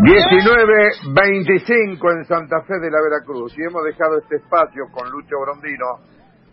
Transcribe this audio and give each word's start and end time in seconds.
19.25 0.00 2.16
en 2.16 2.24
Santa 2.24 2.62
Fe 2.62 2.80
de 2.80 2.90
la 2.90 3.02
Veracruz 3.02 3.52
y 3.58 3.64
hemos 3.64 3.84
dejado 3.84 4.16
este 4.16 4.36
espacio 4.36 4.86
con 4.92 5.10
Lucho 5.10 5.38
Brondino 5.38 5.98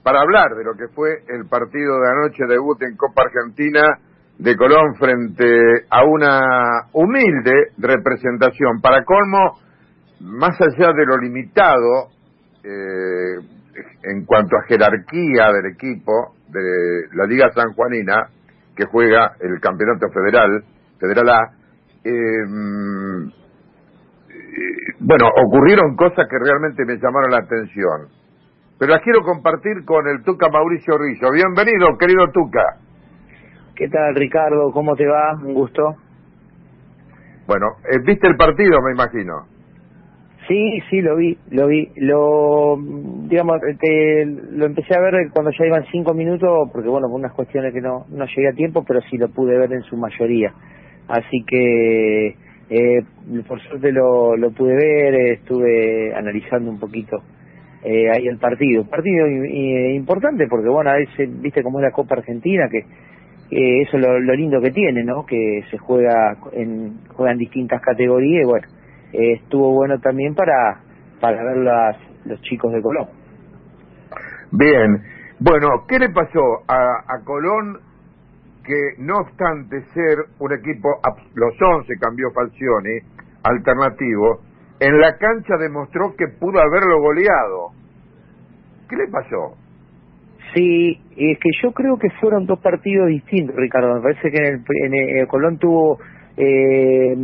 para 0.04 0.20
hablar 0.20 0.54
de 0.58 0.66
lo 0.66 0.76
que 0.76 0.90
fue 0.94 1.24
el 1.30 1.48
partido 1.48 1.98
de 1.98 2.10
anoche 2.10 2.44
debut 2.46 2.82
en 2.82 2.98
Copa 2.98 3.24
Argentina 3.24 4.00
de 4.38 4.54
Colón 4.58 4.96
frente 5.00 5.86
a 5.90 6.04
una 6.04 6.90
humilde 6.92 7.72
representación. 7.78 8.82
Para 8.82 9.06
colmo, 9.06 9.60
más 10.20 10.60
allá 10.60 10.92
de 10.92 11.06
lo 11.06 11.18
limitado 11.18 12.10
eh, 12.66 13.38
en 14.04 14.26
cuanto 14.26 14.58
a 14.58 14.64
jerarquía 14.68 15.54
del 15.54 15.68
equipo 15.72 16.36
de 16.50 17.08
la 17.14 17.26
Liga 17.26 17.50
Sanjuanina, 17.54 18.28
que 18.76 18.88
juega 18.88 19.38
el 19.40 19.62
Campeonato 19.62 20.10
Federal, 20.10 20.66
Federal 21.00 21.30
A, 21.30 21.54
eh, 22.08 23.32
bueno, 25.00 25.26
ocurrieron 25.46 25.96
cosas 25.96 26.28
que 26.30 26.38
realmente 26.40 26.86
me 26.86 26.98
llamaron 26.98 27.32
la 27.32 27.40
atención. 27.40 28.10
Pero 28.80 28.92
las 28.92 29.02
quiero 29.02 29.22
compartir 29.22 29.84
con 29.86 30.08
el 30.08 30.24
Tuca 30.24 30.50
Mauricio 30.50 30.98
Rizzo. 30.98 31.32
Bienvenido, 31.32 31.98
querido 31.98 32.28
Tuca. 32.32 32.78
¿Qué 33.76 33.90
tal, 33.90 34.16
Ricardo? 34.16 34.72
¿Cómo 34.72 34.96
te 34.96 35.06
va? 35.06 35.36
Un 35.36 35.54
gusto. 35.54 35.96
Bueno, 37.48 37.68
eh, 37.90 38.00
¿viste 38.06 38.28
el 38.28 38.36
partido, 38.36 38.80
me 38.82 38.92
imagino? 38.92 39.46
Sí, 40.48 40.80
sí, 40.90 41.02
lo 41.02 41.16
vi, 41.16 41.38
lo 41.52 41.68
vi. 41.68 41.92
Lo, 41.98 42.78
digamos, 43.28 43.60
te, 43.80 44.26
lo 44.26 44.66
empecé 44.66 44.96
a 44.96 45.02
ver 45.02 45.30
cuando 45.34 45.52
ya 45.52 45.66
iban 45.66 45.86
cinco 45.92 46.14
minutos, 46.14 46.70
porque 46.72 46.88
bueno, 46.88 47.08
por 47.08 47.20
unas 47.20 47.34
cuestiones 47.34 47.74
que 47.74 47.82
no, 47.82 48.06
no 48.10 48.26
llegué 48.26 48.50
a 48.50 48.54
tiempo, 48.54 48.84
pero 48.88 49.02
sí 49.02 49.18
lo 49.18 49.30
pude 49.30 49.58
ver 49.58 49.74
en 49.74 49.82
su 49.84 49.98
mayoría. 49.98 50.54
Así 51.08 51.44
que 51.46 52.36
eh, 52.70 53.04
por 53.48 53.62
suerte 53.62 53.92
lo, 53.92 54.36
lo 54.36 54.52
pude 54.52 54.76
ver, 54.76 55.16
estuve 55.32 56.14
analizando 56.14 56.70
un 56.70 56.80
poquito 56.80 57.24
eh, 57.84 58.10
ahí 58.10 58.28
el 58.28 58.38
partido. 58.38 58.84
Partido 58.86 59.28
importante 59.28 60.48
porque, 60.50 60.70
bueno, 60.70 60.90
a 60.90 60.96
veces, 60.96 61.30
viste 61.42 61.64
cómo 61.64 61.80
es 61.80 61.84
la 61.84 61.92
Copa 61.92 62.16
Argentina, 62.16 62.68
que 62.70 62.86
eso 63.50 63.98
es 63.98 64.04
lo, 64.06 64.20
lindo 64.20 64.60
que 64.60 64.72
tiene, 64.72 65.04
¿no? 65.04 65.26
Que 65.26 65.64
se 65.72 65.78
juega 65.78 66.36
en, 66.52 67.00
juegan 67.14 67.38
distintas 67.38 67.82
categorías 67.82 68.44
y, 68.44 68.46
bueno, 68.46 68.68
eh, 69.14 69.34
estuvo 69.42 69.74
bueno 69.74 70.00
también 70.00 70.36
para, 70.36 70.82
para 71.22 71.44
ver 71.44 71.58
las, 71.58 71.98
los 72.26 72.42
chicos 72.42 72.74
de 72.74 72.82
Colón. 72.82 73.08
Bien. 74.52 75.02
Bueno, 75.40 75.86
¿qué 75.88 76.00
le 76.00 76.10
pasó 76.10 76.64
a, 76.68 77.04
a 77.08 77.24
Colón 77.24 77.78
que 78.68 79.02
no 79.02 79.20
obstante 79.20 79.82
ser 79.94 80.18
un 80.40 80.54
equipo, 80.54 81.00
los 81.34 81.54
11 81.60 81.94
cambió 82.00 82.30
Falcioni, 82.32 83.00
alternativo, 83.44 84.42
en 84.80 85.00
la 85.00 85.18
cancha 85.18 85.56
demostró 85.58 86.16
que 86.16 86.28
pudo 86.28 86.60
haberlo 86.60 87.00
goleado. 87.02 87.72
¿Qué 88.90 88.98
le 88.98 89.08
pasó? 89.08 89.56
Sí, 90.54 91.00
es 91.16 91.40
que 91.40 91.50
yo 91.64 91.72
creo 91.72 91.98
que 91.98 92.10
fueron 92.20 92.46
dos 92.46 92.60
partidos 92.60 93.08
distintos, 93.08 93.56
Ricardo. 93.56 93.96
Me 93.96 94.02
parece 94.02 94.30
que 94.30 94.38
en 94.38 94.46
el, 94.46 94.64
en 94.94 95.18
el 95.18 95.28
Colón 95.28 95.58
tuvo 95.58 96.00
eh, 96.36 97.16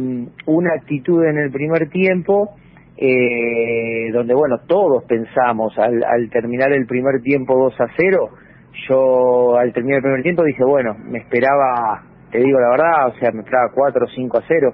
una 0.48 0.74
actitud 0.74 1.24
en 1.26 1.38
el 1.38 1.52
primer 1.52 1.90
tiempo, 1.90 2.56
eh, 2.98 4.12
donde, 4.12 4.34
bueno, 4.34 4.60
todos 4.68 5.04
pensamos 5.06 5.78
al, 5.78 6.04
al 6.04 6.30
terminar 6.30 6.72
el 6.74 6.86
primer 6.86 7.22
tiempo 7.22 7.56
2 7.56 7.82
a 7.82 7.88
0, 7.98 8.30
yo 8.88 9.58
al 9.58 9.72
terminar 9.74 9.98
el 9.98 10.04
primer 10.04 10.24
tiempo 10.24 10.44
dije, 10.44 10.64
bueno, 10.64 10.96
me 11.06 11.20
esperaba, 11.20 12.04
te 12.32 12.40
digo 12.40 12.60
la 12.60 12.70
verdad, 12.70 13.08
o 13.08 13.20
sea, 13.20 13.32
me 13.32 13.42
esperaba 13.42 13.72
4 13.74 14.06
o 14.06 14.10
5 14.10 14.38
a 14.38 14.44
0 14.48 14.74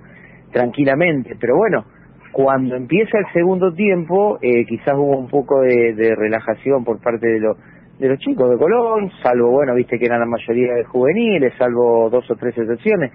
tranquilamente, 0.51 1.35
pero 1.39 1.55
bueno, 1.55 1.85
cuando 2.31 2.75
empieza 2.75 3.17
el 3.17 3.25
segundo 3.33 3.73
tiempo, 3.73 4.39
eh, 4.41 4.65
quizás 4.65 4.93
hubo 4.95 5.17
un 5.17 5.27
poco 5.27 5.61
de, 5.61 6.15
relajación 6.15 6.83
por 6.83 7.01
parte 7.01 7.27
de, 7.27 7.39
los 7.39 7.57
de 7.99 8.07
los 8.07 8.19
chicos 8.19 8.49
de 8.49 8.57
Colón, 8.57 9.11
salvo, 9.21 9.51
bueno, 9.51 9.75
viste 9.75 9.99
que 9.99 10.05
eran 10.05 10.21
la 10.21 10.25
mayoría 10.25 10.73
de 10.73 10.85
juveniles, 10.85 11.53
salvo 11.57 12.09
dos 12.09 12.29
o 12.31 12.35
tres 12.35 12.57
excepciones, 12.57 13.11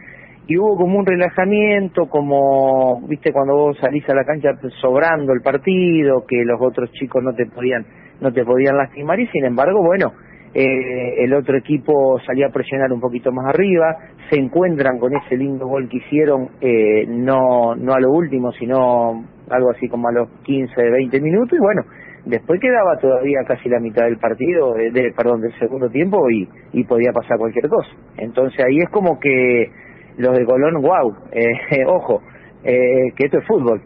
y 0.47 0.59
hubo 0.59 0.77
como 0.77 0.99
un 0.99 1.06
relajamiento, 1.06 2.06
como, 2.06 3.00
viste, 3.09 3.33
cuando 3.33 3.55
vos 3.56 3.78
salís 3.81 4.06
a 4.11 4.15
la 4.15 4.25
cancha 4.25 4.50
sobrando 4.81 5.33
el 5.33 5.41
partido, 5.41 6.27
que 6.28 6.44
los 6.44 6.61
otros 6.61 6.91
chicos 6.93 7.23
no 7.23 7.33
te 7.34 7.47
podían, 7.47 7.87
no 8.21 8.31
te 8.31 8.44
podían 8.44 8.77
lastimar, 8.77 9.19
y 9.21 9.27
sin 9.28 9.47
embargo, 9.47 9.83
bueno, 9.83 10.12
eh, 10.55 11.25
el 11.25 11.35
otro 11.35 11.59
equipo 11.59 12.19
salía 12.25 12.47
a 12.47 12.51
presionar 12.51 12.93
un 12.93 13.01
poquito 13.01 13.33
más 13.33 13.47
arriba, 13.47 13.97
se 14.31 14.39
encuentran 14.39 14.99
con 14.99 15.15
ese 15.17 15.37
lindo 15.37 15.67
gol 15.67 15.89
que 15.89 15.97
hicieron, 15.97 16.49
eh, 16.61 17.07
no, 17.09 17.75
no 17.75 17.93
a 17.93 18.01
lo 18.01 18.11
último, 18.13 18.53
sino 18.53 19.25
algo 19.51 19.71
así 19.71 19.89
como 19.89 20.09
a 20.09 20.13
los 20.13 20.29
15, 20.45 20.75
20 20.77 21.21
minutos, 21.21 21.59
y 21.59 21.61
bueno, 21.61 21.83
después 22.25 22.61
quedaba 22.61 22.97
todavía 22.99 23.41
casi 23.47 23.69
la 23.69 23.81
mitad 23.81 24.05
del 24.05 24.19
partido, 24.19 24.77
eh, 24.79 24.91
de, 24.91 25.13
perdón, 25.17 25.41
del 25.41 25.59
segundo 25.59 25.89
tiempo, 25.89 26.31
y, 26.31 26.49
y 26.73 26.85
podía 26.85 27.13
pasar 27.13 27.37
cualquier 27.37 27.69
cosa. 27.69 27.91
Entonces 28.17 28.65
ahí 28.65 28.79
es 28.79 28.89
como 28.91 29.19
que 29.19 29.71
los 30.19 30.37
de 30.37 30.45
Colón, 30.45 30.81
wow, 30.81 31.15
eh, 31.33 31.85
ojo, 31.87 32.23
eh, 32.63 33.13
que 33.17 33.27
esto 33.27 33.39
es 33.39 33.47
fútbol. 33.47 33.83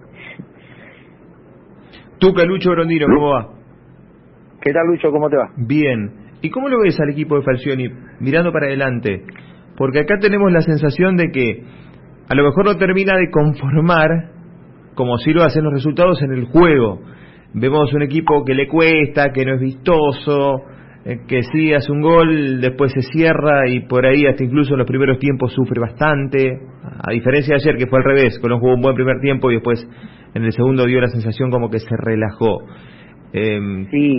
Tú, 2.18 2.34
Lucho 2.46 2.70
Brondino, 2.72 3.06
¿cómo 3.06 3.30
va? 3.30 3.48
¿Qué 4.60 4.72
tal, 4.72 4.86
Lucho? 4.88 5.10
¿Cómo 5.12 5.30
te 5.30 5.36
va? 5.36 5.50
Bien. 5.56 6.27
¿Y 6.40 6.50
cómo 6.50 6.68
lo 6.68 6.80
ves 6.80 6.98
al 7.00 7.10
equipo 7.10 7.36
de 7.36 7.42
Falcioni 7.42 7.88
mirando 8.20 8.52
para 8.52 8.66
adelante? 8.66 9.22
Porque 9.76 10.00
acá 10.00 10.18
tenemos 10.20 10.52
la 10.52 10.60
sensación 10.60 11.16
de 11.16 11.30
que 11.32 11.62
a 12.28 12.34
lo 12.34 12.44
mejor 12.44 12.64
no 12.64 12.76
termina 12.76 13.16
de 13.16 13.30
conformar 13.30 14.30
como 14.94 15.16
si 15.18 15.32
lo 15.32 15.44
hacen 15.44 15.64
los 15.64 15.72
resultados 15.72 16.20
en 16.22 16.32
el 16.32 16.44
juego. 16.44 17.00
Vemos 17.54 17.92
un 17.92 18.02
equipo 18.02 18.44
que 18.44 18.54
le 18.54 18.68
cuesta, 18.68 19.32
que 19.32 19.44
no 19.44 19.54
es 19.54 19.60
vistoso, 19.60 20.62
eh, 21.04 21.20
que 21.26 21.42
sí 21.42 21.72
hace 21.72 21.90
un 21.90 22.02
gol, 22.02 22.60
después 22.60 22.92
se 22.92 23.02
cierra 23.02 23.68
y 23.68 23.86
por 23.86 24.04
ahí 24.06 24.26
hasta 24.26 24.44
incluso 24.44 24.74
en 24.74 24.78
los 24.78 24.86
primeros 24.86 25.18
tiempos 25.18 25.52
sufre 25.52 25.80
bastante. 25.80 26.60
A 26.82 27.12
diferencia 27.12 27.54
de 27.54 27.62
ayer 27.62 27.76
que 27.76 27.86
fue 27.86 27.98
al 27.98 28.04
revés, 28.04 28.38
Colón 28.40 28.60
jugó 28.60 28.74
un 28.74 28.82
buen 28.82 28.94
primer 28.94 29.20
tiempo 29.20 29.50
y 29.50 29.54
después 29.54 29.88
en 30.34 30.44
el 30.44 30.52
segundo 30.52 30.84
dio 30.84 31.00
la 31.00 31.08
sensación 31.08 31.50
como 31.50 31.70
que 31.70 31.78
se 31.78 31.96
relajó. 31.96 32.62
Eh, 33.32 33.58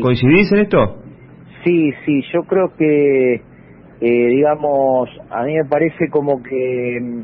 ¿Coincidís 0.02 0.52
en 0.52 0.60
esto? 0.60 1.09
Sí, 1.64 1.92
sí, 2.06 2.22
yo 2.34 2.44
creo 2.44 2.74
que, 2.78 3.34
eh, 3.36 3.42
digamos, 4.00 5.10
a 5.30 5.44
mí 5.44 5.56
me 5.56 5.66
parece 5.66 6.10
como 6.10 6.42
que 6.42 7.00
mm, 7.02 7.22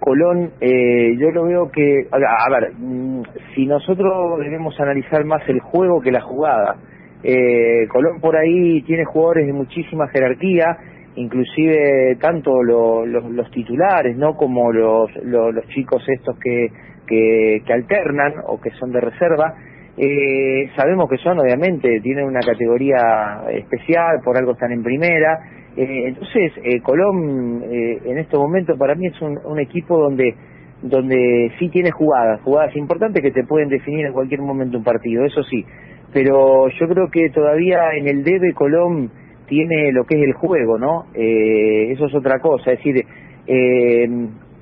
Colón, 0.00 0.50
eh, 0.60 1.16
yo 1.18 1.30
lo 1.30 1.44
veo 1.44 1.70
que, 1.70 2.08
a, 2.10 2.50
ver, 2.50 2.72
mm, 2.76 3.22
si 3.54 3.66
nosotros 3.66 4.40
debemos 4.40 4.78
analizar 4.80 5.24
más 5.24 5.48
el 5.48 5.60
juego 5.60 6.00
que 6.00 6.10
la 6.10 6.20
jugada, 6.20 6.76
eh, 7.22 7.86
Colón 7.88 8.20
por 8.20 8.36
ahí 8.36 8.82
tiene 8.82 9.04
jugadores 9.04 9.46
de 9.46 9.52
muchísima 9.52 10.08
jerarquía, 10.08 10.76
inclusive 11.14 12.16
tanto 12.20 12.62
los 12.62 13.50
titulares, 13.50 14.16
¿no? 14.16 14.34
Como 14.34 14.72
los, 14.72 15.10
los, 15.24 15.66
chicos 15.68 16.02
estos 16.08 16.38
que, 16.38 16.68
que, 17.06 17.62
que 17.64 17.72
alternan 17.72 18.34
o 18.46 18.60
que 18.60 18.70
son 18.72 18.92
de 18.92 19.00
reserva, 19.00 19.54
eh, 19.96 20.70
sabemos 20.76 21.08
que 21.08 21.18
son, 21.18 21.38
obviamente, 21.38 22.00
tienen 22.00 22.24
una 22.24 22.40
categoría 22.40 23.44
especial, 23.52 24.20
por 24.24 24.36
algo 24.36 24.52
están 24.52 24.72
en 24.72 24.82
primera. 24.82 25.38
Eh, 25.76 26.04
entonces, 26.08 26.52
eh, 26.62 26.80
Colón 26.80 27.62
eh, 27.64 27.98
en 28.04 28.18
este 28.18 28.36
momento 28.36 28.76
para 28.76 28.94
mí 28.94 29.06
es 29.06 29.20
un, 29.22 29.38
un, 29.44 29.58
equipo 29.58 29.98
donde 29.98 30.34
donde 30.82 31.52
sí 31.58 31.68
tiene 31.68 31.90
jugadas, 31.92 32.40
jugadas 32.42 32.74
importantes 32.76 33.22
que 33.22 33.30
te 33.30 33.44
pueden 33.44 33.68
definir 33.68 34.06
en 34.06 34.12
cualquier 34.12 34.40
momento 34.40 34.78
un 34.78 34.84
partido, 34.84 35.24
eso 35.24 35.42
sí. 35.44 35.64
Pero 36.12 36.68
yo 36.68 36.88
creo 36.88 37.08
que 37.10 37.30
todavía 37.30 37.94
en 37.94 38.08
el 38.08 38.24
debe 38.24 38.52
Colón 38.52 39.10
tiene 39.46 39.92
lo 39.92 40.04
que 40.04 40.16
es 40.16 40.22
el 40.24 40.32
juego, 40.32 40.78
¿no? 40.78 41.06
Eh, 41.14 41.92
eso 41.92 42.06
es 42.06 42.14
otra 42.14 42.40
cosa, 42.40 42.72
es 42.72 42.78
decir, 42.78 43.04
eh, 43.46 44.08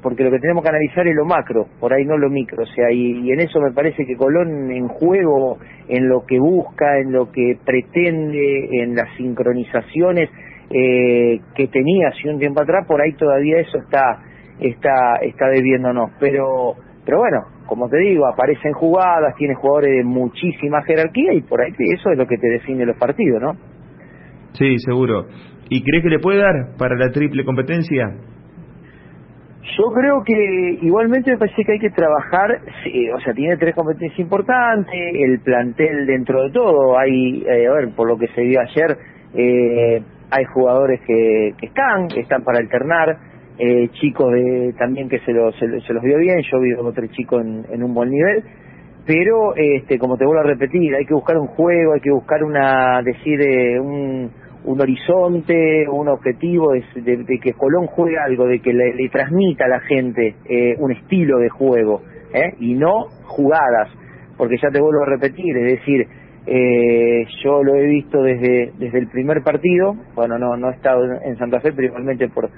porque 0.02 0.24
lo 0.24 0.30
que 0.30 0.38
tenemos 0.38 0.62
que 0.62 0.68
analizar 0.68 1.06
es 1.06 1.14
lo 1.14 1.24
macro, 1.24 1.66
por 1.78 1.92
ahí 1.92 2.04
no 2.04 2.16
lo 2.16 2.30
micro, 2.30 2.62
o 2.62 2.66
sea, 2.66 2.91
y, 2.91 3.30
en 3.30 3.41
eso 3.41 3.60
me 3.60 3.72
parece 3.72 4.04
que 4.06 4.16
Colón 4.16 4.70
en 4.70 4.88
juego, 4.88 5.58
en 5.88 6.08
lo 6.08 6.24
que 6.26 6.38
busca, 6.38 6.98
en 6.98 7.12
lo 7.12 7.30
que 7.30 7.58
pretende, 7.64 8.82
en 8.82 8.94
las 8.94 9.14
sincronizaciones 9.16 10.30
eh, 10.70 11.41
que 11.54 11.68
tenía 11.68 12.08
hace 12.08 12.28
un 12.28 12.38
tiempo 12.38 12.62
atrás, 12.62 12.86
por 12.86 13.00
ahí 13.00 13.12
todavía 13.14 13.60
eso 13.60 13.78
está 13.78 14.22
está 14.60 15.16
está 15.22 15.48
debiéndonos, 15.48 16.10
pero 16.20 16.74
pero 17.04 17.18
bueno, 17.18 17.44
como 17.66 17.88
te 17.88 17.98
digo, 17.98 18.26
aparecen 18.26 18.72
jugadas, 18.72 19.34
tiene 19.36 19.54
jugadores 19.54 19.96
de 19.96 20.04
muchísima 20.04 20.82
jerarquía 20.82 21.32
y 21.32 21.41
por 21.41 21.60
ahí 21.60 21.72
eso 21.78 22.10
es 22.10 22.18
lo 22.18 22.26
que 22.26 22.36
te 22.36 22.48
define 22.48 22.84
los 22.84 22.96
partidos, 22.96 23.41
¿no? 23.41 23.53
Sí, 24.53 24.78
seguro. 24.78 25.26
¿Y 25.68 25.82
crees 25.82 26.03
que 26.03 26.10
le 26.10 26.18
puede 26.18 26.38
dar 26.38 26.76
para 26.76 26.96
la 26.96 27.10
triple 27.10 27.44
competencia? 27.44 28.12
Yo 29.62 29.92
creo 29.92 30.22
que 30.24 30.78
igualmente 30.83 31.33
me 31.33 31.39
parece 31.39 31.65
que 31.65 31.72
hay 31.72 31.78
que 31.78 31.91
trabajar, 31.91 32.60
o 33.15 33.21
sea, 33.21 33.34
tiene 33.34 33.57
tres 33.59 33.74
competencias 33.74 34.18
importantes, 34.18 34.95
el 34.95 35.41
plantel 35.41 36.07
dentro 36.07 36.45
de 36.45 36.51
todo, 36.51 36.98
hay, 36.98 37.45
eh, 37.47 37.66
a 37.66 37.72
ver, 37.74 37.95
por 37.95 38.09
lo 38.09 38.16
que 38.16 38.28
se 38.28 38.41
vio 38.41 38.59
ayer, 38.60 38.97
eh, 39.34 40.03
hay 40.30 40.45
jugadores 40.54 41.01
que, 41.07 41.53
que 41.59 41.66
están, 41.66 42.09
que 42.09 42.21
están 42.21 42.42
para 42.42 42.59
alternar, 42.59 43.18
eh, 43.59 43.89
chicos 44.01 44.33
de, 44.33 44.72
también 44.78 45.10
que 45.10 45.18
se, 45.21 45.33
los 45.33 45.54
se, 45.59 45.66
los 45.66 46.03
vio 46.03 46.16
bien, 46.16 46.41
yo 46.51 46.59
vi 46.60 46.72
otro 46.72 47.06
chico 47.09 47.39
en, 47.39 47.66
en 47.71 47.83
un 47.83 47.92
buen 47.92 48.09
nivel, 48.09 48.42
pero 49.06 49.54
este, 49.56 49.98
como 49.98 50.16
te 50.16 50.24
vuelvo 50.24 50.41
a 50.41 50.47
repetir, 50.47 50.95
hay 50.95 51.04
que 51.04 51.13
buscar 51.13 51.36
un 51.36 51.48
juego, 51.48 51.92
hay 51.92 52.01
que 52.01 52.10
buscar 52.10 52.42
una, 52.42 53.03
decir, 53.03 53.41
eh, 53.42 53.78
un, 53.78 54.30
un 54.65 54.80
horizonte, 54.80 55.89
un 55.89 56.09
objetivo 56.09 56.72
de, 56.72 57.16
de, 57.16 57.39
que 57.39 57.53
Colón 57.54 57.86
juegue 57.86 58.18
algo, 58.18 58.47
de 58.47 58.60
que 58.60 58.72
le, 58.72 59.09
transmita 59.09 59.65
a 59.65 59.68
la 59.68 59.80
gente 59.80 60.34
eh, 60.45 60.77
un 60.78 60.92
estilo 60.92 61.39
de 61.39 61.48
juego, 61.48 62.03
¿eh? 62.33 62.54
y 62.60 62.74
no 62.74 63.07
jugadas, 63.24 63.89
porque 64.36 64.57
ya 64.62 64.71
te 64.71 64.80
vuelvo 64.80 65.03
a 65.03 65.07
repetir, 65.07 65.57
es 65.57 65.78
decir, 65.78 66.07
eh, 66.47 67.27
yo 67.45 67.62
lo 67.62 67.74
he 67.77 67.86
visto 67.86 68.22
desde 68.22 68.72
desde 68.78 68.98
el 68.98 69.09
primer 69.09 69.42
partido, 69.42 69.95
bueno, 70.15 70.39
no 70.39 70.57
no 70.57 70.71
he 70.71 70.74
estado 70.74 71.04
en 71.22 71.36
Santa 71.36 71.60
Fe, 71.60 71.72
pero 71.72 71.89
igualmente 71.89 72.28
por 72.28 72.51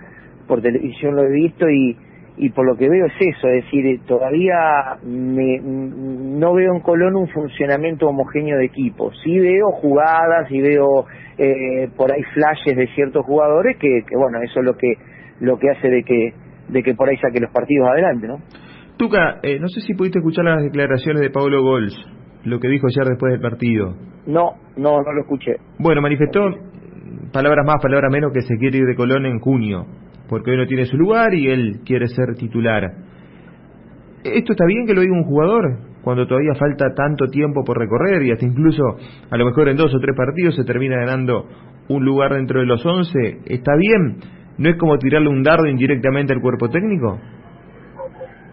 por 0.46 0.62
televisión 0.62 1.16
lo 1.16 1.24
he 1.24 1.30
visto 1.30 1.68
y 1.68 1.96
y 2.36 2.50
por 2.50 2.66
lo 2.66 2.76
que 2.76 2.88
veo 2.88 3.06
es 3.06 3.12
eso, 3.20 3.48
es 3.48 3.64
decir, 3.64 4.00
todavía 4.06 4.96
me, 5.04 5.60
no 5.60 6.54
veo 6.54 6.74
en 6.74 6.80
Colón 6.80 7.16
un 7.16 7.28
funcionamiento 7.28 8.08
homogéneo 8.08 8.56
de 8.58 8.64
equipo. 8.64 9.12
Sí 9.22 9.38
veo 9.38 9.70
jugadas 9.72 10.50
y 10.50 10.60
veo 10.60 11.04
eh, 11.36 11.88
por 11.96 12.12
ahí 12.12 12.22
flashes 12.34 12.76
de 12.76 12.86
ciertos 12.94 13.24
jugadores 13.26 13.76
que, 13.78 14.02
que, 14.08 14.16
bueno, 14.16 14.38
eso 14.42 14.60
es 14.60 14.64
lo 14.64 14.76
que 14.76 14.94
lo 15.40 15.58
que 15.58 15.70
hace 15.70 15.88
de 15.88 16.02
que 16.04 16.32
de 16.68 16.82
que 16.82 16.94
por 16.94 17.08
ahí 17.08 17.16
saque 17.18 17.40
los 17.40 17.52
partidos 17.52 17.88
adelante, 17.88 18.26
¿no? 18.26 18.36
Tuca, 18.96 19.40
eh, 19.42 19.58
no 19.58 19.68
sé 19.68 19.80
si 19.80 19.94
pudiste 19.94 20.20
escuchar 20.20 20.44
las 20.44 20.62
declaraciones 20.62 21.20
de 21.20 21.30
Pablo 21.30 21.62
Gols, 21.62 21.94
lo 22.44 22.60
que 22.60 22.68
dijo 22.68 22.86
ayer 22.86 23.04
después 23.08 23.32
del 23.32 23.40
partido. 23.40 23.94
No, 24.26 24.52
no, 24.76 25.02
no 25.02 25.12
lo 25.12 25.22
escuché. 25.22 25.56
Bueno, 25.78 26.00
manifestó 26.00 26.40
palabras 27.32 27.66
más, 27.66 27.82
palabras 27.82 28.10
menos 28.10 28.32
que 28.32 28.42
se 28.42 28.56
quiere 28.56 28.78
ir 28.78 28.86
de 28.86 28.94
Colón 28.94 29.26
en 29.26 29.38
junio 29.40 29.86
porque 30.32 30.52
hoy 30.52 30.56
no 30.56 30.66
tiene 30.66 30.86
su 30.86 30.96
lugar 30.96 31.34
y 31.34 31.46
él 31.50 31.80
quiere 31.84 32.08
ser 32.08 32.34
titular. 32.38 32.90
¿Esto 34.24 34.52
está 34.52 34.64
bien 34.64 34.86
que 34.86 34.94
lo 34.94 35.02
diga 35.02 35.12
un 35.12 35.24
jugador? 35.24 35.76
Cuando 36.00 36.26
todavía 36.26 36.54
falta 36.54 36.86
tanto 36.96 37.26
tiempo 37.26 37.62
por 37.64 37.76
recorrer 37.76 38.22
y 38.22 38.32
hasta 38.32 38.46
incluso 38.46 38.82
a 39.30 39.36
lo 39.36 39.44
mejor 39.44 39.68
en 39.68 39.76
dos 39.76 39.94
o 39.94 40.00
tres 40.00 40.16
partidos 40.16 40.56
se 40.56 40.64
termina 40.64 40.96
ganando 40.96 41.44
un 41.90 42.02
lugar 42.06 42.32
dentro 42.32 42.60
de 42.60 42.66
los 42.66 42.82
once. 42.86 43.40
¿Está 43.44 43.76
bien? 43.76 44.20
¿No 44.56 44.70
es 44.70 44.76
como 44.76 44.96
tirarle 44.96 45.28
un 45.28 45.42
dardo 45.42 45.66
indirectamente 45.66 46.32
al 46.32 46.40
cuerpo 46.40 46.70
técnico? 46.70 47.18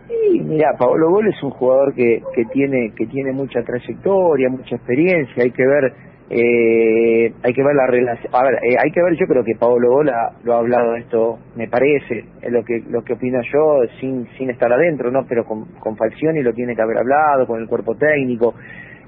Sí, 0.09 0.41
mira, 0.41 0.71
Paolo 0.77 1.11
Gol 1.11 1.29
es 1.29 1.41
un 1.41 1.51
jugador 1.51 1.93
que, 1.93 2.21
que 2.35 2.43
tiene 2.51 2.91
que 2.93 3.05
tiene 3.05 3.31
mucha 3.31 3.63
trayectoria, 3.63 4.49
mucha 4.49 4.75
experiencia. 4.75 5.43
Hay 5.43 5.51
que 5.51 5.65
ver 5.65 5.93
eh, 6.31 7.33
hay 7.41 7.53
que 7.53 7.63
ver 7.63 7.75
la 7.75 7.87
relación, 7.87 8.33
a 8.35 8.43
ver, 8.43 8.55
eh, 8.63 8.75
hay 8.77 8.91
que 8.91 9.01
ver, 9.01 9.15
yo 9.19 9.25
creo 9.25 9.43
que 9.43 9.55
Pablo 9.55 9.89
Gola 9.89 10.33
lo 10.43 10.53
ha 10.53 10.59
hablado 10.59 10.95
esto, 10.95 11.39
me 11.55 11.67
parece, 11.67 12.25
es 12.41 12.51
lo 12.51 12.63
que 12.63 12.83
lo 12.87 13.03
que 13.03 13.13
opino 13.13 13.39
yo, 13.51 13.81
sin 13.99 14.27
sin 14.37 14.51
estar 14.51 14.71
adentro, 14.71 15.09
¿no? 15.09 15.25
Pero 15.27 15.43
con, 15.45 15.65
con 15.79 15.97
Falcioni 15.97 16.43
lo 16.43 16.53
tiene 16.53 16.75
que 16.75 16.81
haber 16.83 16.99
hablado, 16.99 17.47
con 17.47 17.59
el 17.59 17.67
cuerpo 17.67 17.95
técnico. 17.95 18.53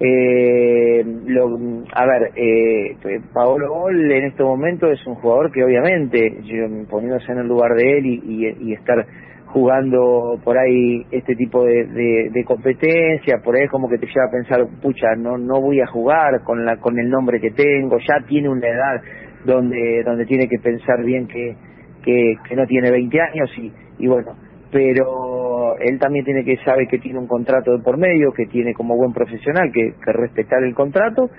Eh, 0.04 1.06
lo, 1.28 1.60
a 1.94 2.06
ver, 2.08 2.32
eh, 2.36 2.96
Paolo 3.32 3.70
Gol 3.70 4.12
en 4.12 4.24
este 4.26 4.42
momento 4.44 4.92
es 4.92 5.06
un 5.06 5.14
jugador 5.14 5.52
que 5.52 5.64
obviamente, 5.64 6.40
yo, 6.42 6.66
poniéndose 6.90 7.32
en 7.32 7.38
el 7.38 7.48
lugar 7.48 7.76
de 7.76 8.00
él 8.00 8.06
y, 8.08 8.48
y 8.62 8.74
estar 8.74 9.06
jugando 9.52 10.40
por 10.44 10.58
ahí 10.58 11.06
este 11.12 11.36
tipo 11.36 11.64
de, 11.64 11.86
de, 12.32 12.44
competencia, 12.46 13.40
por 13.44 13.56
ahí 13.56 13.68
como 13.68 13.90
que 13.90 13.98
te 13.98 14.08
lleva 14.08 14.26
a 14.28 14.32
pensar, 14.32 14.66
pucha, 14.82 15.16
no 15.16 15.38
no 15.38 15.62
voy 15.62 15.82
a 15.82 15.88
jugar 15.88 16.42
con 16.44 16.66
la 16.66 16.78
con 16.78 16.98
el 17.00 17.10
nombre 17.10 17.40
que 17.40 17.52
tengo, 17.52 17.98
ya 18.00 18.26
tiene 18.28 18.50
una 18.50 18.68
edad 18.68 19.02
donde 19.46 20.04
donde 20.04 20.26
tiene 20.26 20.48
que 20.48 20.58
pensar 20.60 21.04
bien 21.04 21.28
que 21.28 21.56
que, 22.04 22.36
que 22.48 22.56
no 22.56 22.66
tiene 22.66 22.92
20 22.92 23.22
años 23.22 23.50
y, 23.58 23.72
y 24.00 24.08
bueno, 24.08 24.36
pero 24.72 25.78
él 25.80 26.00
también 26.00 26.26
tiene 26.26 26.44
que 26.44 26.58
saber 26.64 26.88
que 26.88 27.00
tiene 27.00 27.20
un 27.20 27.28
contrato 27.28 27.72
de 27.72 27.84
por 27.84 27.98
medio, 27.98 28.32
que 28.32 28.46
tiene 28.46 28.74
como 28.74 28.96
buen 28.96 29.14
profesional 29.14 29.72
que, 29.74 29.94
que 30.04 30.12
respetar 30.14 30.64
el 30.64 30.74
contrato. 30.74 31.30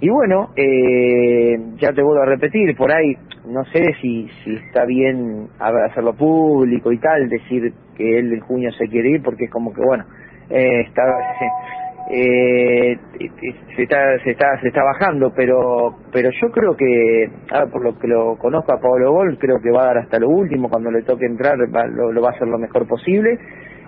Y 0.00 0.08
bueno, 0.10 0.50
eh, 0.56 1.55
ya 1.78 1.92
te 1.92 2.02
vuelvo 2.02 2.22
a 2.22 2.26
repetir, 2.26 2.76
por 2.76 2.92
ahí 2.92 3.14
no 3.46 3.64
sé 3.66 3.94
si, 4.00 4.28
si 4.42 4.54
está 4.54 4.84
bien 4.84 5.48
hacerlo 5.58 6.14
público 6.14 6.92
y 6.92 6.98
tal, 6.98 7.28
decir 7.28 7.72
que 7.96 8.18
él 8.18 8.32
en 8.32 8.40
junio 8.40 8.70
se 8.72 8.88
quiere 8.88 9.10
ir, 9.10 9.22
porque 9.22 9.44
es 9.44 9.50
como 9.50 9.72
que, 9.72 9.82
bueno, 9.82 10.04
eh, 10.50 10.80
está, 10.80 11.02
eh, 12.10 12.96
se, 13.76 13.82
está, 13.82 14.18
se, 14.24 14.30
está, 14.30 14.60
se 14.60 14.68
está 14.68 14.82
bajando, 14.82 15.32
pero 15.34 15.94
pero 16.12 16.30
yo 16.30 16.50
creo 16.50 16.76
que, 16.76 17.30
por 17.70 17.84
lo 17.84 17.98
que 17.98 18.08
lo 18.08 18.36
conozco 18.36 18.72
a 18.72 18.80
Pablo 18.80 19.12
Gol, 19.12 19.38
creo 19.38 19.60
que 19.60 19.70
va 19.70 19.82
a 19.82 19.86
dar 19.86 19.98
hasta 19.98 20.18
lo 20.18 20.28
último, 20.28 20.68
cuando 20.68 20.90
le 20.90 21.02
toque 21.02 21.26
entrar 21.26 21.56
lo, 21.56 22.12
lo 22.12 22.22
va 22.22 22.30
a 22.30 22.32
hacer 22.32 22.48
lo 22.48 22.58
mejor 22.58 22.86
posible, 22.88 23.38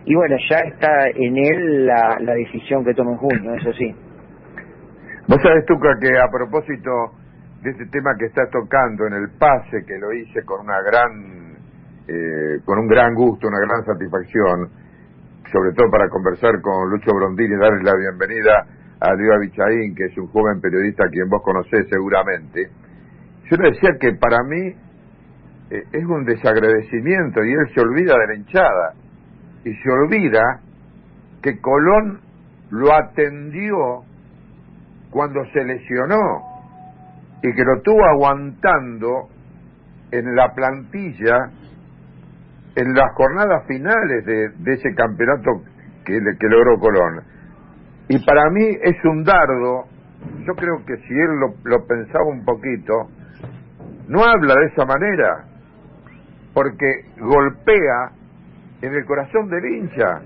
y 0.04 0.14
bueno, 0.14 0.36
ya 0.48 0.58
está 0.60 1.08
en 1.08 1.36
él 1.36 1.86
la, 1.86 2.16
la 2.20 2.34
decisión 2.34 2.84
que 2.84 2.94
toma 2.94 3.12
en 3.12 3.18
junio, 3.18 3.54
eso 3.54 3.72
sí. 3.72 3.94
Vos 5.26 5.38
sabés, 5.42 5.66
Tuca, 5.66 5.90
que 6.00 6.08
a 6.16 6.30
propósito 6.30 6.90
de 7.62 7.70
este 7.70 7.86
tema 7.86 8.14
que 8.18 8.26
estás 8.26 8.48
tocando 8.50 9.06
en 9.06 9.14
el 9.14 9.30
pase, 9.38 9.84
que 9.84 9.98
lo 9.98 10.12
hice 10.12 10.44
con 10.44 10.60
una 10.60 10.80
gran, 10.82 11.56
eh, 12.06 12.60
con 12.64 12.78
un 12.78 12.86
gran 12.86 13.14
gusto, 13.14 13.48
una 13.48 13.58
gran 13.58 13.84
satisfacción, 13.84 14.70
sobre 15.50 15.72
todo 15.72 15.90
para 15.90 16.08
conversar 16.08 16.60
con 16.60 16.88
Lucho 16.90 17.10
Brondini 17.12 17.54
y 17.54 17.58
darle 17.58 17.82
la 17.82 17.96
bienvenida 17.96 18.66
a 19.00 19.16
Diego 19.16 19.34
Abichaín, 19.34 19.94
que 19.94 20.04
es 20.04 20.18
un 20.18 20.28
joven 20.28 20.60
periodista 20.60 21.04
a 21.06 21.10
quien 21.10 21.28
vos 21.28 21.42
conocés 21.42 21.88
seguramente. 21.88 22.68
Yo 23.50 23.56
le 23.56 23.70
decía 23.70 23.90
que 23.98 24.12
para 24.14 24.42
mí 24.44 24.74
eh, 25.70 25.84
es 25.92 26.04
un 26.04 26.24
desagradecimiento 26.24 27.42
y 27.44 27.52
él 27.52 27.74
se 27.74 27.80
olvida 27.80 28.14
de 28.18 28.26
la 28.26 28.34
hinchada 28.34 28.94
y 29.64 29.74
se 29.74 29.90
olvida 29.90 30.60
que 31.42 31.60
Colón 31.60 32.20
lo 32.70 32.94
atendió 32.94 34.04
cuando 35.10 35.44
se 35.52 35.64
lesionó 35.64 36.47
y 37.42 37.54
que 37.54 37.64
lo 37.64 37.80
tuvo 37.82 38.04
aguantando 38.04 39.28
en 40.10 40.34
la 40.34 40.52
plantilla 40.54 41.50
en 42.74 42.94
las 42.94 43.12
jornadas 43.14 43.66
finales 43.66 44.24
de, 44.24 44.72
ese 44.72 44.94
campeonato 44.94 45.62
que, 46.04 46.20
que 46.38 46.48
logró 46.48 46.78
Colón. 46.78 47.22
Y 48.08 48.24
para 48.24 48.48
mí 48.50 48.64
es 48.82 49.04
un 49.04 49.24
dardo, 49.24 49.86
yo 50.46 50.54
creo 50.54 50.84
que 50.86 50.96
si 50.96 51.12
él 51.12 51.40
lo, 51.40 51.54
lo 51.64 51.86
pensaba 51.86 52.24
un 52.24 52.44
poquito, 52.44 53.08
no 54.08 54.24
habla 54.24 54.54
de 54.54 54.66
esa 54.66 54.84
manera, 54.84 55.44
porque 56.54 56.86
golpea 57.18 58.12
en 58.80 58.94
el 58.94 59.04
corazón 59.04 59.48
del 59.50 59.64
hincha 59.64 60.22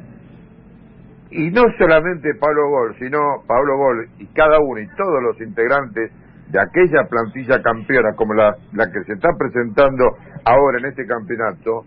y 1.30 1.50
no 1.50 1.62
solamente 1.78 2.34
Pablo 2.34 2.68
Gol, 2.68 2.94
sino 2.98 3.18
Pablo 3.46 3.78
Gol 3.78 4.08
y 4.18 4.26
cada 4.26 4.58
uno 4.60 4.80
y 4.80 4.88
todos 4.88 5.22
los 5.22 5.40
integrantes 5.40 6.12
de 6.48 6.60
aquella 6.60 7.04
plantilla 7.08 7.62
campeona 7.62 8.14
como 8.14 8.34
la, 8.34 8.54
la 8.72 8.90
que 8.90 9.02
se 9.04 9.14
está 9.14 9.30
presentando 9.38 10.04
ahora 10.44 10.78
en 10.78 10.86
este 10.86 11.06
campeonato, 11.06 11.84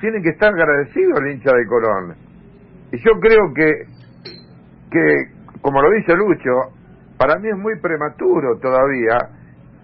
tienen 0.00 0.22
que 0.22 0.30
estar 0.30 0.52
agradecidos 0.52 1.20
al 1.20 1.30
hincha 1.30 1.52
de 1.54 1.66
Colón. 1.66 2.14
Y 2.92 2.98
yo 2.98 3.12
creo 3.20 3.52
que, 3.54 3.84
que 4.90 5.60
como 5.60 5.82
lo 5.82 5.90
dice 5.90 6.14
Lucho, 6.16 6.74
para 7.18 7.38
mí 7.38 7.48
es 7.48 7.56
muy 7.56 7.78
prematuro 7.80 8.58
todavía, 8.58 9.18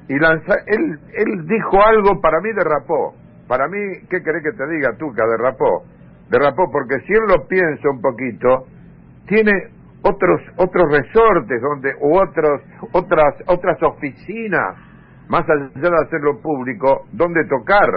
y 0.08 0.18
lanza, 0.18 0.54
él, 0.66 0.98
él 1.14 1.46
dijo 1.46 1.82
algo, 1.84 2.20
para 2.20 2.40
mí 2.40 2.50
derrapó. 2.52 3.14
Para 3.48 3.68
mí, 3.68 3.78
¿qué 4.08 4.22
querés 4.22 4.42
que 4.42 4.52
te 4.52 4.66
diga, 4.68 4.96
Tuca? 4.96 5.24
Derrapó. 5.26 5.84
Derrapó 6.30 6.70
porque 6.70 7.00
si 7.06 7.12
él 7.12 7.22
lo 7.28 7.46
piensa 7.46 7.90
un 7.90 8.00
poquito, 8.00 8.66
tiene 9.26 9.52
otros 10.02 10.40
otros 10.56 10.84
resortes 10.90 11.60
donde 11.60 11.94
u 12.00 12.16
otros 12.16 12.62
otras 12.92 13.34
otras 13.46 13.82
oficinas 13.82 14.76
más 15.28 15.44
allá 15.48 15.90
de 15.90 16.06
hacerlo 16.06 16.40
público 16.40 17.06
donde 17.12 17.44
tocar. 17.46 17.88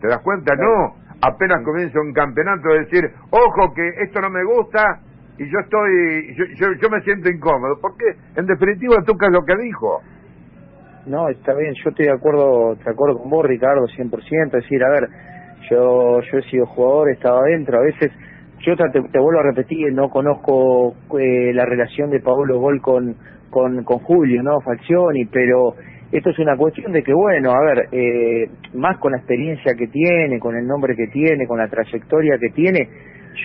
Te 0.00 0.08
das 0.08 0.20
cuenta 0.22 0.54
no. 0.56 1.02
Apenas 1.22 1.62
comienza 1.64 2.00
un 2.00 2.12
campeonato 2.12 2.68
de 2.68 2.80
decir 2.80 3.10
ojo 3.30 3.72
que 3.74 3.88
esto 4.02 4.20
no 4.20 4.30
me 4.30 4.44
gusta 4.44 5.00
y 5.38 5.50
yo 5.50 5.58
estoy 5.60 6.34
yo, 6.36 6.66
yo, 6.80 6.90
me 6.90 7.00
siento 7.02 7.28
incómodo 7.28 7.78
porque 7.80 8.04
en 8.36 8.46
definitiva 8.46 9.02
tocas 9.04 9.30
lo 9.30 9.44
que 9.44 9.56
dijo. 9.56 10.00
No 11.06 11.28
está 11.28 11.54
bien 11.54 11.74
yo 11.82 11.90
estoy 11.90 12.06
de 12.06 12.12
acuerdo 12.12 12.74
de 12.74 12.90
acuerdo 12.90 13.18
con 13.18 13.30
vos 13.30 13.46
Ricardo 13.46 13.86
100% 13.86 14.46
es 14.46 14.52
decir 14.52 14.84
a 14.84 14.90
ver 14.90 15.08
yo 15.70 16.20
yo 16.20 16.38
he 16.38 16.50
sido 16.50 16.66
jugador 16.66 17.08
he 17.08 17.12
estado 17.12 17.40
adentro 17.40 17.78
a 17.78 17.82
veces 17.82 18.12
yo 18.64 18.76
te, 18.76 19.18
vuelvo 19.18 19.40
a 19.40 19.50
repetir, 19.50 19.92
no 19.92 20.08
conozco 20.08 20.94
eh, 21.18 21.52
la 21.52 21.64
relación 21.64 22.10
de 22.10 22.20
Paolo 22.20 22.58
Gol 22.58 22.80
con, 22.80 23.16
con, 23.50 23.84
con 23.84 23.98
Julio, 24.00 24.42
¿no? 24.42 24.60
Falcioni, 24.60 25.26
pero 25.26 25.74
esto 26.12 26.30
es 26.30 26.38
una 26.38 26.56
cuestión 26.56 26.92
de 26.92 27.02
que, 27.02 27.12
bueno, 27.12 27.50
a 27.50 27.60
ver, 27.60 27.88
eh, 27.92 28.48
más 28.74 28.98
con 28.98 29.12
la 29.12 29.18
experiencia 29.18 29.74
que 29.74 29.88
tiene, 29.88 30.38
con 30.38 30.56
el 30.56 30.66
nombre 30.66 30.94
que 30.94 31.08
tiene, 31.08 31.46
con 31.46 31.58
la 31.58 31.68
trayectoria 31.68 32.38
que 32.38 32.50
tiene, 32.50 32.88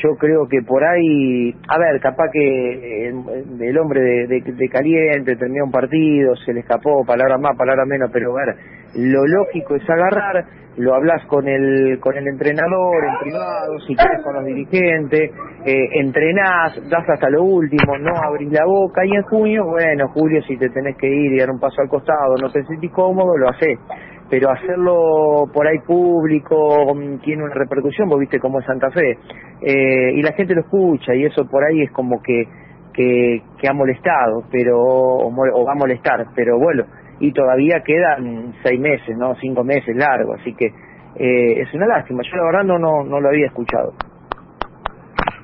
yo 0.03 0.15
creo 0.17 0.47
que 0.47 0.61
por 0.61 0.83
ahí, 0.83 1.53
a 1.67 1.79
ver, 1.79 1.99
capaz 1.99 2.29
que 2.31 3.07
eh, 3.07 3.13
el, 3.59 3.77
hombre 3.77 4.27
de, 4.27 4.69
caliente 4.69 5.35
terminó 5.35 5.65
un 5.65 5.71
partido, 5.71 6.35
se 6.35 6.53
le 6.53 6.61
escapó, 6.61 7.03
palabras 7.05 7.39
más, 7.39 7.57
palabras 7.57 7.87
menos, 7.87 8.09
pero 8.13 8.31
a 8.37 8.45
ver, 8.45 8.55
lo 8.95 9.25
lógico 9.25 9.75
es 9.75 9.89
agarrar, 9.89 10.45
lo 10.77 10.93
hablas 10.93 11.25
con 11.25 11.47
el 11.47 11.99
con 11.99 12.15
el 12.15 12.27
entrenador 12.27 13.03
en 13.03 13.19
privado, 13.19 13.79
si 13.87 13.95
quieres 13.95 14.23
con 14.23 14.35
los 14.35 14.45
dirigentes, 14.45 15.31
eh, 15.65 15.89
entrenás, 15.99 16.79
das 16.89 17.09
hasta 17.09 17.29
lo 17.29 17.43
último, 17.43 17.97
no 17.97 18.15
abrís 18.15 18.51
la 18.51 18.65
boca 18.65 19.03
y 19.05 19.15
en 19.15 19.23
junio, 19.23 19.65
bueno, 19.65 20.07
Julio, 20.09 20.41
si 20.43 20.55
te 20.57 20.69
tenés 20.69 20.95
que 20.97 21.07
ir 21.07 21.33
y 21.33 21.39
dar 21.39 21.49
un 21.49 21.59
paso 21.59 21.81
al 21.81 21.89
costado, 21.89 22.35
no 22.41 22.49
te 22.51 22.63
sentís 22.63 22.91
cómodo, 22.91 23.37
lo 23.37 23.49
haces 23.49 23.79
pero 24.29 24.51
hacerlo 24.51 25.49
por 25.51 25.67
ahí 25.67 25.79
público 25.79 26.93
tiene 27.23 27.43
una 27.43 27.53
repercusión, 27.53 28.09
vos 28.09 28.19
viste 28.19 28.39
cómo 28.39 28.59
es 28.59 28.65
Santa 28.65 28.91
Fe, 28.91 29.17
eh, 29.61 30.13
y 30.13 30.21
la 30.21 30.33
gente 30.33 30.53
lo 30.53 30.61
escucha 30.61 31.15
y 31.15 31.25
eso 31.25 31.45
por 31.47 31.63
ahí 31.63 31.81
es 31.81 31.91
como 31.91 32.21
que, 32.21 32.43
que, 32.93 33.41
ha 33.67 33.73
molestado, 33.73 34.43
pero 34.51 34.77
o, 34.79 35.65
va 35.65 35.71
a 35.71 35.75
molestar, 35.75 36.27
pero 36.35 36.57
bueno, 36.59 36.85
y 37.19 37.31
todavía 37.31 37.81
quedan 37.83 38.53
seis 38.63 38.79
meses, 38.79 39.17
no 39.17 39.35
cinco 39.35 39.63
meses 39.63 39.95
largo, 39.95 40.33
así 40.33 40.53
que 40.53 40.67
eh, 40.67 41.61
es 41.61 41.73
una 41.73 41.87
lástima, 41.87 42.21
yo 42.23 42.37
la 42.37 42.45
verdad 42.45 42.63
no, 42.63 42.77
no, 42.77 43.03
no 43.03 43.19
lo 43.19 43.29
había 43.29 43.47
escuchado. 43.47 43.93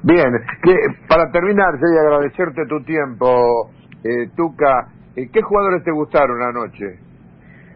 Bien, 0.04 0.32
que, 0.62 0.76
para 1.10 1.32
terminar, 1.32 1.74
y 1.82 1.98
agradecerte 1.98 2.68
tu 2.68 2.84
tiempo, 2.84 3.72
eh, 4.04 4.30
Tuca, 4.36 4.90
eh, 5.16 5.30
¿qué 5.34 5.42
jugadores 5.42 5.84
te 5.84 5.92
gustaron 5.92 6.44
anoche? 6.44 7.00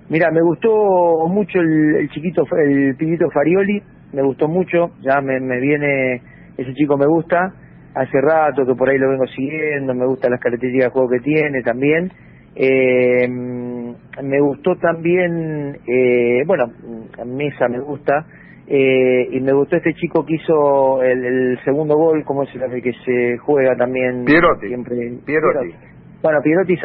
Mira, 0.09 0.31
me 0.31 0.41
gustó 0.41 1.27
mucho 1.27 1.59
el, 1.59 2.09
chiquito, 2.09 2.43
el 2.57 2.95
pibito 2.95 3.29
Farioli, 3.29 3.81
me 4.11 4.23
gustó 4.23 4.47
mucho, 4.47 4.91
ya 5.01 5.21
me, 5.21 5.39
viene, 5.59 6.21
ese 6.57 6.73
chico 6.73 6.97
me 6.97 7.05
gusta, 7.05 7.53
hace 7.93 8.19
rato 8.19 8.65
que 8.65 8.73
por 8.73 8.89
ahí 8.89 8.97
lo 8.97 9.09
vengo 9.09 9.27
siguiendo, 9.27 9.93
me 9.93 10.07
gustan 10.07 10.31
las 10.31 10.39
características 10.39 10.87
de 10.87 10.91
juego 10.91 11.09
que 11.09 11.19
tiene 11.19 11.61
también. 11.61 12.11
Eh, 12.55 13.27
me 13.27 14.41
gustó 14.41 14.75
también, 14.77 15.77
eh, 15.87 16.43
bueno, 16.47 16.65
Mesa 17.25 17.67
me 17.69 17.79
gusta, 17.79 18.25
eh, 18.67 19.27
y 19.31 19.39
me 19.41 19.53
gustó 19.53 19.77
este 19.77 19.93
chico 19.93 20.25
que 20.25 20.35
hizo 20.35 21.03
el, 21.03 21.59
segundo 21.63 21.95
gol, 21.95 22.23
como 22.23 22.43
es 22.43 22.49
el 22.55 22.81
que 22.81 22.93
se 23.05 23.37
juega 23.37 23.75
también 23.75 24.25
Pierotti. 24.25 24.67
siempre. 24.67 24.95
Pierotti. 25.25 25.73
Bueno, 26.21 26.41
Pirotti, 26.43 26.75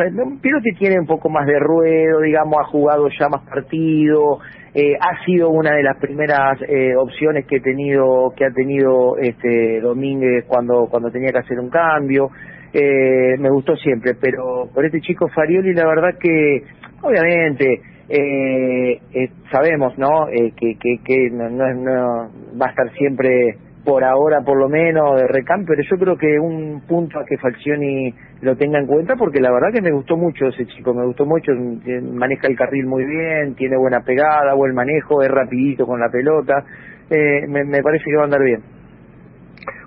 Pirotti 0.40 0.74
tiene 0.78 1.00
un 1.00 1.06
poco 1.06 1.28
más 1.28 1.44
de 1.44 1.58
ruedo, 1.58 2.20
digamos, 2.20 2.54
ha 2.60 2.64
jugado 2.66 3.08
ya 3.08 3.28
más 3.28 3.42
partido, 3.42 4.38
eh, 4.72 4.96
ha 5.00 5.24
sido 5.24 5.50
una 5.50 5.74
de 5.74 5.82
las 5.82 5.96
primeras 5.98 6.56
eh, 6.68 6.94
opciones 6.96 7.44
que 7.46 7.56
he 7.56 7.60
tenido, 7.60 8.32
que 8.36 8.44
ha 8.44 8.52
tenido 8.52 9.18
este 9.18 9.80
Domínguez 9.80 10.44
cuando 10.46 10.86
cuando 10.88 11.10
tenía 11.10 11.32
que 11.32 11.38
hacer 11.38 11.58
un 11.58 11.68
cambio. 11.68 12.30
Eh, 12.72 13.36
me 13.38 13.50
gustó 13.50 13.74
siempre, 13.76 14.14
pero 14.14 14.68
por 14.72 14.84
este 14.84 15.00
chico 15.00 15.28
Farioli 15.28 15.74
la 15.74 15.86
verdad 15.86 16.16
que, 16.18 16.62
obviamente, 17.02 17.80
eh, 18.08 19.00
eh 19.14 19.30
sabemos, 19.50 19.98
¿no? 19.98 20.26
que 20.28 20.76
que, 20.78 20.98
que 21.04 21.30
no, 21.30 21.50
no, 21.50 21.74
no 21.74 22.30
va 22.60 22.66
a 22.66 22.70
estar 22.70 22.92
siempre 22.92 23.56
por 23.84 24.02
ahora 24.02 24.40
por 24.40 24.58
lo 24.58 24.68
menos 24.68 25.20
de 25.20 25.26
recambio, 25.28 25.66
pero 25.68 25.82
yo 25.88 25.96
creo 25.98 26.16
que 26.16 26.38
un 26.38 26.82
punto 26.86 27.20
a 27.20 27.24
que 27.24 27.36
Falcioni 27.36 28.12
lo 28.44 28.56
tenga 28.56 28.78
en 28.78 28.86
cuenta 28.86 29.16
porque 29.16 29.40
la 29.40 29.50
verdad 29.50 29.72
que 29.72 29.80
me 29.80 29.90
gustó 29.90 30.16
mucho 30.16 30.46
ese 30.46 30.66
chico, 30.66 30.92
me 30.92 31.04
gustó 31.06 31.24
mucho, 31.24 31.52
maneja 31.52 32.46
el 32.46 32.56
carril 32.56 32.86
muy 32.86 33.04
bien, 33.04 33.54
tiene 33.54 33.76
buena 33.76 34.00
pegada, 34.00 34.54
buen 34.54 34.74
manejo, 34.74 35.22
es 35.22 35.30
rapidito 35.30 35.86
con 35.86 35.98
la 35.98 36.10
pelota, 36.10 36.64
eh, 37.10 37.46
me, 37.48 37.82
parece 37.82 38.04
que 38.04 38.16
va 38.16 38.22
a 38.22 38.24
andar 38.24 38.42
bien. 38.42 38.62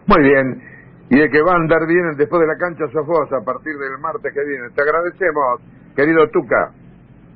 Muy 0.07 0.23
bien, 0.23 0.61
y 1.09 1.19
de 1.19 1.29
que 1.29 1.41
va 1.41 1.53
a 1.53 1.57
andar 1.57 1.85
bien 1.87 2.17
después 2.17 2.41
de 2.41 2.47
la 2.47 2.57
cancha 2.57 2.87
Sofos 2.91 3.31
a 3.31 3.45
partir 3.45 3.73
del 3.73 3.99
martes 4.01 4.33
que 4.33 4.43
viene. 4.43 4.69
Te 4.75 4.81
agradecemos, 4.81 5.61
querido 5.95 6.27
Tuca. 6.29 6.71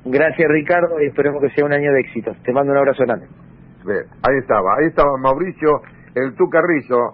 Gracias 0.04 0.48
Ricardo 0.50 1.00
y 1.00 1.06
esperemos 1.06 1.40
que 1.40 1.50
sea 1.50 1.64
un 1.64 1.72
año 1.72 1.92
de 1.92 2.00
éxito. 2.00 2.32
Te 2.44 2.52
mando 2.52 2.72
un 2.72 2.78
abrazo 2.78 3.04
grande. 3.04 3.26
Bien, 3.86 4.04
ahí 4.22 4.38
estaba, 4.38 4.76
ahí 4.78 4.86
estaba 4.88 5.16
Mauricio 5.18 5.82
el 6.14 6.34
Tuca 6.34 6.60
Rizzo 6.60 7.10